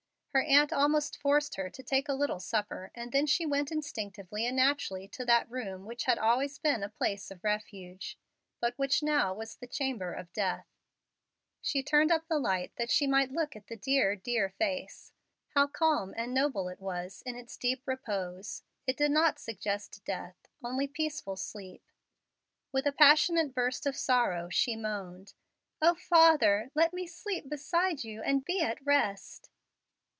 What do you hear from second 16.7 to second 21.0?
was in its deep repose! It did not suggest death only